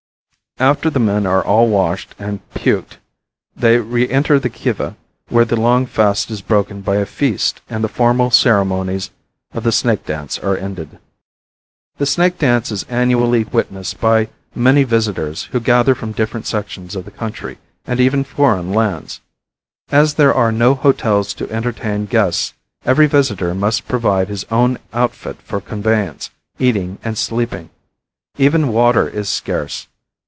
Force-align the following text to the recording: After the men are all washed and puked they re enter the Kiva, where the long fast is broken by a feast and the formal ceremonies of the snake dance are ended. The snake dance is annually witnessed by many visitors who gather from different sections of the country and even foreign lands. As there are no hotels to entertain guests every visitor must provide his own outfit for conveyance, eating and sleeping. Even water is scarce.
After 0.59 0.91
the 0.91 0.99
men 0.99 1.25
are 1.25 1.43
all 1.43 1.69
washed 1.69 2.13
and 2.19 2.39
puked 2.53 2.97
they 3.55 3.77
re 3.79 4.07
enter 4.07 4.37
the 4.37 4.49
Kiva, 4.49 4.95
where 5.29 5.45
the 5.45 5.55
long 5.55 5.87
fast 5.87 6.29
is 6.29 6.41
broken 6.43 6.81
by 6.81 6.97
a 6.97 7.05
feast 7.07 7.61
and 7.67 7.83
the 7.83 7.87
formal 7.87 8.29
ceremonies 8.29 9.09
of 9.53 9.63
the 9.63 9.71
snake 9.71 10.05
dance 10.05 10.37
are 10.37 10.55
ended. 10.57 10.99
The 11.97 12.05
snake 12.05 12.37
dance 12.37 12.69
is 12.69 12.83
annually 12.89 13.43
witnessed 13.45 13.99
by 13.99 14.27
many 14.53 14.83
visitors 14.83 15.45
who 15.51 15.59
gather 15.61 15.95
from 15.95 16.11
different 16.11 16.45
sections 16.45 16.95
of 16.95 17.05
the 17.05 17.11
country 17.11 17.57
and 17.87 17.99
even 18.01 18.23
foreign 18.25 18.71
lands. 18.71 19.19
As 19.89 20.13
there 20.15 20.33
are 20.33 20.51
no 20.51 20.75
hotels 20.75 21.33
to 21.35 21.49
entertain 21.49 22.05
guests 22.07 22.53
every 22.85 23.07
visitor 23.07 23.55
must 23.55 23.87
provide 23.87 24.27
his 24.27 24.45
own 24.51 24.77
outfit 24.93 25.41
for 25.41 25.59
conveyance, 25.61 26.29
eating 26.59 26.99
and 27.03 27.17
sleeping. 27.17 27.69
Even 28.37 28.67
water 28.71 29.07
is 29.07 29.27
scarce. 29.29 29.87